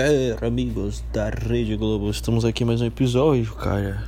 É, 0.00 0.36
amigos 0.46 1.02
da 1.12 1.28
Rede 1.28 1.74
Globo, 1.74 2.08
estamos 2.08 2.44
aqui 2.44 2.64
mais 2.64 2.80
um 2.80 2.84
episódio, 2.84 3.52
cara. 3.56 4.04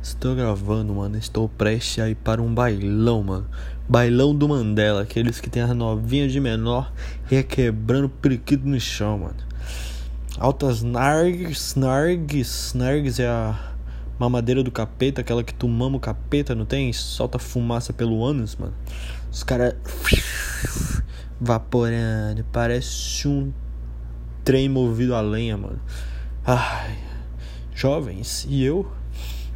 Estou 0.00 0.32
gravando, 0.32 0.94
mano. 0.94 1.18
Estou 1.18 1.48
prestes 1.48 1.98
a 1.98 2.08
ir 2.08 2.14
para 2.14 2.40
um 2.40 2.54
bailão, 2.54 3.20
mano. 3.20 3.48
Bailão 3.88 4.32
do 4.32 4.48
Mandela, 4.48 5.02
aqueles 5.02 5.40
que 5.40 5.50
tem 5.50 5.60
as 5.60 5.74
novinhas 5.74 6.30
de 6.30 6.38
menor 6.38 6.92
requebrando 7.24 8.08
periquito 8.08 8.64
no 8.64 8.78
chão, 8.78 9.18
mano. 9.18 9.34
Altas 10.38 10.84
nargs, 10.84 11.74
nargs, 11.74 12.72
nargs 12.72 13.18
é 13.18 13.26
a 13.26 13.74
mamadeira 14.16 14.62
do 14.62 14.70
capeta, 14.70 15.20
aquela 15.20 15.42
que 15.42 15.52
tu 15.52 15.66
mama 15.66 15.96
o 15.96 16.00
capeta, 16.00 16.54
não 16.54 16.64
tem? 16.64 16.92
Solta 16.92 17.40
fumaça 17.40 17.92
pelo 17.92 18.24
ânus, 18.24 18.54
mano. 18.54 18.74
Os 19.32 19.42
caras 19.42 19.74
vaporando, 21.40 22.46
parece 22.52 23.26
um 23.26 23.52
trem 24.44 24.68
movido 24.68 25.14
a 25.14 25.20
lenha, 25.20 25.56
mano. 25.56 25.80
Ai, 26.44 26.98
jovens, 27.74 28.46
e 28.48 28.62
eu, 28.62 28.86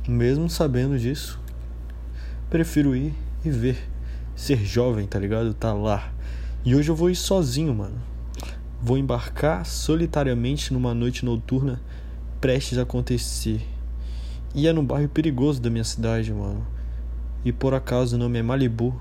mesmo 0.09 0.49
sabendo 0.49 0.99
disso, 0.99 1.39
prefiro 2.49 2.97
ir 2.97 3.15
e 3.45 3.51
ver. 3.51 3.77
Ser 4.35 4.65
jovem, 4.65 5.07
tá 5.07 5.19
ligado? 5.19 5.53
Tá 5.53 5.73
lá. 5.73 6.11
E 6.65 6.75
hoje 6.75 6.91
eu 6.91 6.97
vou 6.97 7.11
ir 7.11 7.17
sozinho, 7.17 7.75
mano. 7.75 8.01
Vou 8.81 8.97
embarcar 8.97 9.67
solitariamente 9.67 10.73
numa 10.73 10.95
noite 10.95 11.25
noturna 11.25 11.81
prestes 12.41 12.79
a 12.79 12.83
acontecer. 12.83 13.61
E 14.55 14.67
é 14.67 14.73
num 14.73 14.85
bairro 14.85 15.09
perigoso 15.09 15.61
da 15.61 15.69
minha 15.69 15.85
cidade, 15.85 16.33
mano. 16.33 16.67
E 17.45 17.53
por 17.53 17.75
acaso 17.75 18.17
o 18.17 18.19
nome 18.19 18.39
é 18.39 18.43
Malibu. 18.43 18.99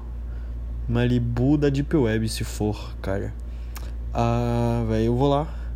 Malibu 0.89 1.57
da 1.57 1.69
Deep 1.69 1.95
Web, 1.95 2.27
se 2.27 2.43
for, 2.43 2.95
cara. 3.01 3.33
Ah, 4.13 4.83
velho, 4.89 5.05
eu 5.05 5.15
vou 5.15 5.29
lá 5.29 5.66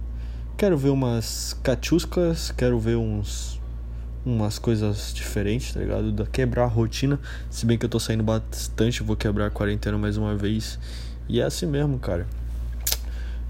Quero 0.62 0.78
ver 0.78 0.90
umas 0.90 1.58
cachuscas, 1.64 2.54
quero 2.56 2.80
ver 2.80 2.96
uns 2.96 3.60
umas 4.24 4.60
coisas 4.60 5.12
diferentes, 5.12 5.74
tá 5.74 5.80
ligado? 5.80 6.12
Da 6.12 6.24
quebrar 6.24 6.66
a 6.66 6.68
rotina. 6.68 7.20
Se 7.50 7.66
bem 7.66 7.80
que 7.80 7.86
eu 7.86 7.90
tô 7.90 8.00
saindo 8.00 8.22
bastante, 8.22 9.02
vou 9.02 9.16
quebrar 9.16 9.48
a 9.48 9.50
quarentena 9.50 9.98
mais 9.98 10.18
uma 10.18 10.36
vez. 10.36 10.78
E 11.28 11.42
é 11.42 11.44
assim 11.46 11.66
mesmo, 11.66 11.98
cara. 11.98 12.28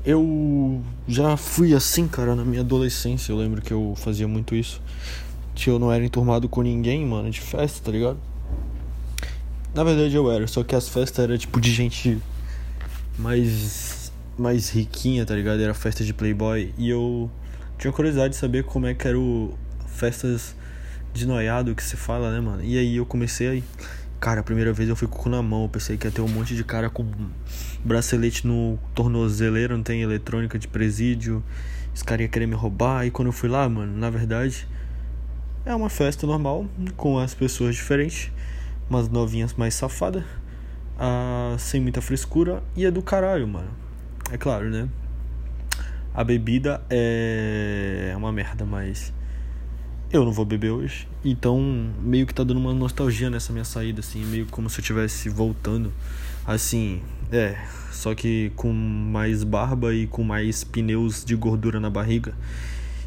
Eu 0.05 0.81
já 1.05 1.35
fui 1.35 1.73
assim, 1.73 2.07
cara, 2.07 2.33
na 2.33 2.45
minha 2.45 2.61
adolescência. 2.61 3.33
Eu 3.33 3.37
lembro 3.37 3.61
que 3.61 3.73
eu 3.73 3.93
fazia 3.97 4.25
muito 4.25 4.55
isso. 4.55 4.81
Que 5.53 5.69
eu 5.69 5.77
não 5.77 5.91
era 5.91 6.05
enturmado 6.05 6.47
com 6.47 6.61
ninguém, 6.61 7.05
mano, 7.05 7.29
de 7.29 7.41
festa, 7.41 7.83
tá 7.83 7.91
ligado? 7.91 8.19
Na 9.75 9.83
verdade 9.83 10.15
eu 10.15 10.31
era, 10.31 10.47
só 10.47 10.63
que 10.63 10.73
as 10.73 10.87
festas 10.87 11.25
eram 11.25 11.37
tipo 11.37 11.59
de 11.59 11.73
gente 11.73 12.17
mais 13.19 14.00
mais 14.41 14.69
riquinha, 14.69 15.25
tá 15.25 15.35
ligado? 15.35 15.61
Era 15.61 15.73
festa 15.73 16.03
de 16.03 16.13
playboy. 16.13 16.73
E 16.77 16.89
eu 16.89 17.29
tinha 17.77 17.93
curiosidade 17.93 18.33
de 18.33 18.39
saber 18.39 18.63
como 18.63 18.87
é 18.87 18.93
que 18.93 19.07
era 19.07 19.17
o 19.17 19.57
festas 19.87 20.55
de 21.13 21.25
noiado 21.27 21.75
que 21.75 21.83
se 21.83 21.95
fala, 21.95 22.31
né, 22.31 22.39
mano? 22.39 22.63
E 22.63 22.77
aí 22.77 22.97
eu 22.97 23.05
comecei. 23.05 23.63
Cara, 24.19 24.41
a 24.41 24.43
primeira 24.43 24.71
vez 24.71 24.87
eu 24.89 24.95
fui 24.95 25.07
com 25.07 25.17
o 25.19 25.21
cu 25.23 25.29
na 25.29 25.41
mão. 25.41 25.63
Eu 25.63 25.69
pensei 25.69 25.97
que 25.97 26.07
ia 26.07 26.11
ter 26.11 26.21
um 26.21 26.27
monte 26.27 26.55
de 26.55 26.63
cara 26.63 26.89
com 26.89 27.05
bracelete 27.83 28.45
no 28.45 28.77
tornozeleiro, 28.93 29.75
não 29.75 29.83
tem 29.83 30.01
eletrônica 30.01 30.57
de 30.59 30.67
presídio. 30.67 31.43
Os 31.93 32.03
caras 32.03 32.21
iam 32.21 32.29
querer 32.29 32.47
me 32.47 32.55
roubar. 32.55 33.05
E 33.05 33.11
quando 33.11 33.27
eu 33.27 33.33
fui 33.33 33.49
lá, 33.49 33.67
mano, 33.67 33.97
na 33.97 34.09
verdade, 34.09 34.67
é 35.65 35.73
uma 35.73 35.89
festa 35.89 36.25
normal, 36.25 36.65
com 36.97 37.19
as 37.19 37.33
pessoas 37.33 37.75
diferentes. 37.75 38.31
Umas 38.89 39.07
novinhas 39.07 39.53
mais 39.53 39.73
safadas. 39.73 40.23
Ah, 40.99 41.55
sem 41.57 41.81
muita 41.81 42.01
frescura. 42.01 42.63
E 42.75 42.85
é 42.85 42.91
do 42.91 43.01
caralho, 43.01 43.47
mano 43.47 43.90
é 44.31 44.37
claro, 44.37 44.69
né? 44.69 44.87
A 46.13 46.23
bebida 46.23 46.81
é 46.89 48.13
uma 48.15 48.31
merda, 48.31 48.65
mas 48.65 49.13
eu 50.11 50.25
não 50.25 50.31
vou 50.31 50.45
beber 50.45 50.71
hoje. 50.71 51.07
Então, 51.23 51.59
meio 52.01 52.25
que 52.25 52.33
tá 52.33 52.43
dando 52.43 52.59
uma 52.59 52.73
nostalgia 52.73 53.29
nessa 53.29 53.53
minha 53.53 53.65
saída, 53.65 53.99
assim, 53.99 54.23
meio 54.25 54.45
como 54.47 54.69
se 54.69 54.79
eu 54.79 54.81
estivesse 54.81 55.29
voltando. 55.29 55.91
Assim, 56.45 57.01
é, 57.31 57.57
só 57.91 58.15
que 58.15 58.51
com 58.55 58.73
mais 58.73 59.43
barba 59.43 59.93
e 59.93 60.07
com 60.07 60.23
mais 60.23 60.63
pneus 60.63 61.23
de 61.23 61.35
gordura 61.35 61.79
na 61.79 61.89
barriga. 61.89 62.33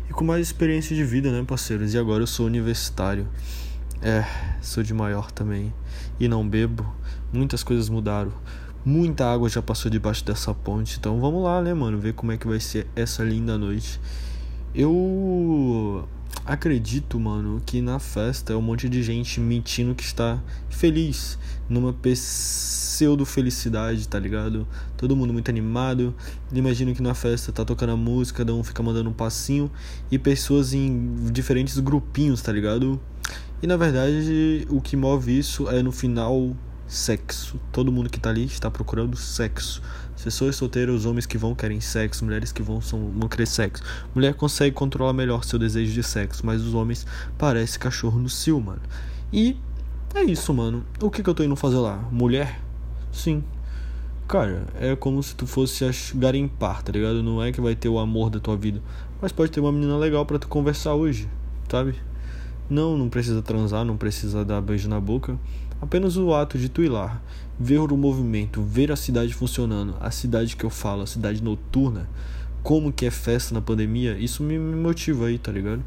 E 0.08 0.12
com 0.12 0.24
mais 0.24 0.46
experiência 0.46 0.94
de 0.94 1.04
vida, 1.04 1.32
né, 1.32 1.42
parceiros? 1.46 1.94
E 1.94 1.98
agora 1.98 2.22
eu 2.22 2.26
sou 2.26 2.46
universitário. 2.46 3.26
É, 4.00 4.24
sou 4.60 4.82
de 4.82 4.92
maior 4.92 5.30
também. 5.30 5.72
E 6.20 6.28
não 6.28 6.46
bebo. 6.46 6.86
Muitas 7.32 7.62
coisas 7.62 7.88
mudaram. 7.88 8.32
Muita 8.84 9.32
água 9.32 9.48
já 9.48 9.62
passou 9.62 9.90
debaixo 9.90 10.22
dessa 10.24 10.52
ponte, 10.52 10.98
então 10.98 11.18
vamos 11.18 11.42
lá, 11.42 11.62
né, 11.62 11.72
mano, 11.72 11.98
ver 11.98 12.12
como 12.12 12.32
é 12.32 12.36
que 12.36 12.46
vai 12.46 12.60
ser 12.60 12.86
essa 12.94 13.24
linda 13.24 13.56
noite. 13.56 13.98
Eu 14.74 16.06
acredito, 16.44 17.18
mano, 17.18 17.62
que 17.64 17.80
na 17.80 17.98
festa 17.98 18.52
é 18.52 18.56
um 18.56 18.60
monte 18.60 18.86
de 18.88 19.02
gente 19.02 19.40
mentindo 19.40 19.94
que 19.94 20.02
está 20.02 20.38
feliz, 20.68 21.38
numa 21.66 21.94
pseudo 21.94 23.24
felicidade, 23.24 24.06
tá 24.06 24.18
ligado? 24.18 24.66
Todo 24.98 25.16
mundo 25.16 25.32
muito 25.32 25.48
animado. 25.48 26.14
Imagino 26.52 26.94
que 26.94 27.02
na 27.02 27.14
festa 27.14 27.50
tá 27.52 27.64
tocando 27.64 27.92
a 27.92 27.96
música, 27.96 28.38
cada 28.38 28.52
um 28.52 28.62
fica 28.62 28.82
mandando 28.82 29.08
um 29.08 29.14
passinho 29.14 29.70
e 30.10 30.18
pessoas 30.18 30.74
em 30.74 31.30
diferentes 31.32 31.78
grupinhos, 31.78 32.42
tá 32.42 32.52
ligado? 32.52 33.00
E 33.62 33.66
na 33.66 33.78
verdade, 33.78 34.66
o 34.68 34.80
que 34.80 34.94
move 34.94 35.38
isso 35.38 35.70
é 35.70 35.82
no 35.82 35.90
final 35.90 36.54
sexo. 36.94 37.60
Todo 37.72 37.90
mundo 37.92 38.08
que 38.08 38.18
tá 38.20 38.30
ali 38.30 38.44
está 38.44 38.70
procurando 38.70 39.16
sexo. 39.16 39.82
Pessoas 40.22 40.56
solteiras, 40.56 41.04
homens 41.04 41.26
que 41.26 41.36
vão 41.36 41.54
querem 41.54 41.80
sexo, 41.80 42.24
mulheres 42.24 42.50
que 42.50 42.62
vão, 42.62 42.80
são, 42.80 43.10
vão 43.10 43.28
querer 43.28 43.46
sexo. 43.46 43.82
Mulher 44.14 44.34
consegue 44.34 44.74
controlar 44.74 45.12
melhor 45.12 45.44
seu 45.44 45.58
desejo 45.58 45.92
de 45.92 46.02
sexo, 46.02 46.46
mas 46.46 46.62
os 46.62 46.72
homens 46.72 47.06
parecem 47.36 47.78
cachorro 47.78 48.18
no 48.18 48.28
cio, 48.28 48.58
mano. 48.60 48.80
E 49.32 49.58
é 50.14 50.22
isso, 50.22 50.54
mano. 50.54 50.84
O 51.02 51.10
que, 51.10 51.22
que 51.22 51.28
eu 51.28 51.34
tô 51.34 51.42
indo 51.42 51.56
fazer 51.56 51.76
lá? 51.76 51.96
Mulher? 52.10 52.60
Sim. 53.12 53.44
Cara, 54.26 54.66
é 54.80 54.96
como 54.96 55.22
se 55.22 55.34
tu 55.36 55.46
fosse 55.46 55.84
garimpar, 56.14 56.82
tá 56.82 56.90
ligado? 56.90 57.22
Não 57.22 57.42
é 57.42 57.52
que 57.52 57.60
vai 57.60 57.74
ter 57.74 57.90
o 57.90 57.98
amor 57.98 58.30
da 58.30 58.40
tua 58.40 58.56
vida. 58.56 58.80
Mas 59.20 59.32
pode 59.32 59.50
ter 59.50 59.60
uma 59.60 59.70
menina 59.70 59.98
legal 59.98 60.24
para 60.24 60.38
tu 60.38 60.48
conversar 60.48 60.94
hoje, 60.94 61.28
sabe? 61.68 61.94
Não, 62.70 62.96
não 62.96 63.10
precisa 63.10 63.42
transar, 63.42 63.84
não 63.84 63.98
precisa 63.98 64.42
dar 64.42 64.62
beijo 64.62 64.88
na 64.88 64.98
boca. 64.98 65.38
Apenas 65.84 66.16
o 66.16 66.32
ato 66.32 66.56
de 66.56 66.70
tu 66.70 66.82
ir 66.82 66.88
lá, 66.88 67.20
ver 67.60 67.78
o 67.78 67.96
movimento, 67.96 68.62
ver 68.62 68.90
a 68.90 68.96
cidade 68.96 69.34
funcionando, 69.34 69.94
a 70.00 70.10
cidade 70.10 70.56
que 70.56 70.64
eu 70.64 70.70
falo, 70.70 71.02
a 71.02 71.06
cidade 71.06 71.42
noturna, 71.42 72.08
como 72.62 72.90
que 72.90 73.04
é 73.04 73.10
festa 73.10 73.52
na 73.52 73.60
pandemia, 73.60 74.16
isso 74.16 74.42
me, 74.42 74.58
motiva 74.58 75.26
aí, 75.26 75.36
tá 75.36 75.52
ligado? 75.52 75.84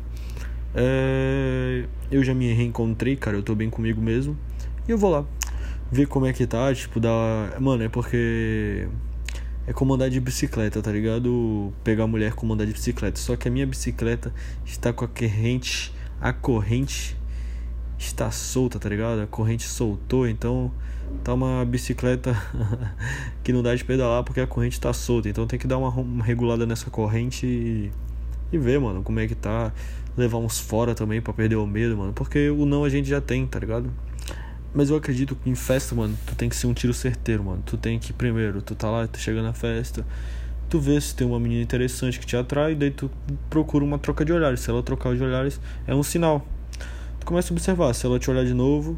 É... 0.76 1.86
Eu 2.12 2.24
já 2.24 2.36
me 2.36 2.54
reencontrei, 2.54 3.16
cara, 3.16 3.38
eu 3.38 3.42
tô 3.42 3.56
bem 3.56 3.72
comigo 3.72 4.00
mesmo. 4.00 4.38
E 4.88 4.92
eu 4.92 5.00
vou 5.00 5.10
lá 5.10 5.26
ver 5.92 6.06
como 6.06 6.28
é 6.28 6.34
que 6.34 6.46
tá, 6.46 6.72
tipo, 6.76 7.00
dar. 7.00 7.60
Mano, 7.60 7.84
é 7.84 7.90
porque. 7.90 8.88
É 9.66 9.74
como 9.74 9.96
andar 9.96 10.10
de 10.10 10.20
bicicleta, 10.20 10.80
tá 10.80 10.92
ligado? 10.92 11.74
Pegar 11.84 12.04
a 12.04 12.08
mulher 12.08 12.34
como 12.34 12.54
andar 12.54 12.66
de 12.66 12.72
bicicleta. 12.72 13.20
Só 13.20 13.36
que 13.36 13.48
a 13.48 13.52
minha 13.52 13.66
bicicleta 13.66 14.32
está 14.64 14.94
com 14.94 15.04
a 15.04 15.08
corrente. 15.08 15.92
A 16.22 16.32
corrente 16.32 17.17
está 17.98 18.30
solta, 18.32 18.80
tá 18.80 18.88
ligado? 18.90 19.22
A 19.22 19.28
corrente 19.28 19.64
soltou, 19.64 20.28
então 20.28 20.72
tá 21.24 21.34
uma 21.34 21.64
bicicleta 21.66 22.36
que 23.44 23.54
não 23.54 23.64
dá 23.64 23.74
de 23.74 23.84
pedalar 23.84 24.24
porque 24.24 24.40
a 24.40 24.48
corrente 24.48 24.80
tá 24.80 24.94
solta. 24.94 25.30
Então 25.30 25.48
tem 25.48 25.58
que 25.58 25.68
dar 25.68 25.78
uma, 25.78 25.90
uma 25.90 26.24
regulada 26.24 26.66
nessa 26.66 26.90
corrente 26.90 27.46
e, 27.46 27.92
e, 28.52 28.58
ver, 28.58 28.80
mano, 28.80 29.04
como 29.04 29.20
é 29.20 29.28
que 29.28 29.36
tá. 29.36 29.72
Levar 30.16 30.40
uns 30.40 30.60
fora 30.60 30.96
também 30.96 31.22
para 31.22 31.32
perder 31.32 31.58
o 31.58 31.68
medo, 31.68 31.96
mano. 31.96 32.12
Porque 32.12 32.50
o 32.50 32.66
não 32.66 32.84
a 32.84 32.90
gente 32.90 33.08
já 33.08 33.22
tem, 33.22 33.46
tá 33.46 33.60
ligado? 33.60 33.92
Mas 34.74 34.90
eu 34.90 34.96
acredito 34.96 35.36
que 35.36 35.48
em 35.48 35.54
festa, 35.54 35.94
mano, 35.94 36.18
tu 36.26 36.36
tem 36.36 36.50
que 36.50 36.56
ser 36.56 36.66
um 36.66 36.74
tiro 36.74 36.92
certeiro, 36.92 37.44
mano. 37.44 37.62
Tu 37.64 37.78
tem 37.78 38.00
que, 38.00 38.12
primeiro, 38.14 38.62
tu 38.64 38.74
tá 38.74 38.90
lá, 38.90 39.08
tu 39.08 39.20
chega 39.20 39.44
na 39.44 39.54
festa, 39.54 40.04
tu 40.70 40.80
vê 40.80 41.00
se 41.00 41.16
tem 41.16 41.26
uma 41.26 41.40
menina 41.40 41.62
interessante 41.62 42.20
que 42.20 42.26
te 42.26 42.36
atrai, 42.36 42.74
daí 42.74 42.90
tu 42.90 43.12
procura 43.48 43.86
uma 43.86 44.00
troca 44.00 44.26
de 44.26 44.34
olhares. 44.34 44.60
Se 44.60 44.72
ela 44.72 44.82
trocar 44.82 45.16
de 45.16 45.24
olhares, 45.24 45.62
é 45.86 45.94
um 45.94 46.02
sinal 46.02 46.44
começa 47.28 47.54
a 47.54 47.54
observar. 47.54 47.94
Se 47.94 48.06
ela 48.06 48.18
te 48.18 48.32
olhar 48.32 48.46
de 48.46 48.54
novo, 48.54 48.98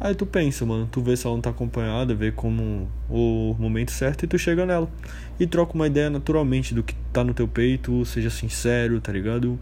aí 0.00 0.12
tu 0.12 0.26
pensa, 0.26 0.66
mano. 0.66 0.88
Tu 0.90 1.00
vê 1.00 1.16
se 1.16 1.24
ela 1.24 1.36
não 1.36 1.40
tá 1.40 1.50
acompanhada, 1.50 2.12
vê 2.12 2.32
como 2.32 2.88
o 3.08 3.54
momento 3.56 3.92
certo 3.92 4.24
e 4.24 4.26
tu 4.26 4.36
chega 4.36 4.66
nela. 4.66 4.90
E 5.38 5.46
troca 5.46 5.74
uma 5.74 5.86
ideia 5.86 6.10
naturalmente 6.10 6.74
do 6.74 6.82
que 6.82 6.94
tá 7.12 7.22
no 7.22 7.32
teu 7.32 7.46
peito, 7.46 8.04
seja 8.04 8.30
sincero, 8.30 9.00
tá 9.00 9.12
ligado? 9.12 9.58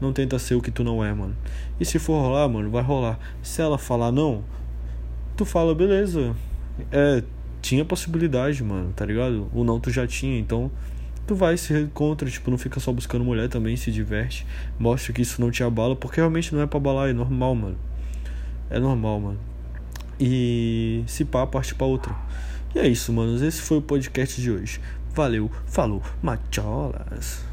Não 0.00 0.12
tenta 0.12 0.36
ser 0.40 0.56
o 0.56 0.60
que 0.60 0.72
tu 0.72 0.82
não 0.82 1.04
é, 1.04 1.14
mano. 1.14 1.36
E 1.78 1.84
se 1.84 2.00
for 2.00 2.20
rolar, 2.20 2.48
mano, 2.48 2.68
vai 2.68 2.82
rolar. 2.82 3.18
Se 3.40 3.62
ela 3.62 3.78
falar 3.78 4.10
não, 4.10 4.42
tu 5.36 5.44
fala, 5.44 5.72
beleza. 5.72 6.34
É, 6.90 7.22
tinha 7.60 7.84
possibilidade, 7.84 8.60
mano, 8.64 8.92
tá 8.92 9.06
ligado? 9.06 9.48
O 9.54 9.62
não 9.62 9.78
tu 9.78 9.88
já 9.88 10.04
tinha, 10.04 10.36
então 10.36 10.68
tu 11.26 11.34
vai 11.34 11.56
se 11.56 11.72
encontra, 11.78 12.28
tipo, 12.28 12.50
não 12.50 12.58
fica 12.58 12.80
só 12.80 12.92
buscando 12.92 13.24
mulher 13.24 13.48
também, 13.48 13.76
se 13.76 13.90
diverte, 13.90 14.46
mostra 14.78 15.12
que 15.12 15.22
isso 15.22 15.40
não 15.40 15.50
te 15.50 15.62
abala, 15.62 15.96
porque 15.96 16.20
realmente 16.20 16.54
não 16.54 16.62
é 16.62 16.66
pra 16.66 16.78
abalar, 16.78 17.10
é 17.10 17.12
normal, 17.12 17.54
mano. 17.54 17.78
É 18.70 18.78
normal, 18.78 19.20
mano. 19.20 19.40
E 20.18 21.02
se 21.06 21.24
pá, 21.24 21.46
parte 21.46 21.74
pra 21.74 21.86
outra. 21.86 22.14
E 22.74 22.78
é 22.78 22.88
isso, 22.88 23.12
mano. 23.12 23.44
Esse 23.44 23.60
foi 23.60 23.78
o 23.78 23.82
podcast 23.82 24.40
de 24.40 24.50
hoje. 24.50 24.80
Valeu, 25.14 25.50
falou, 25.66 26.02
macholas. 26.22 27.44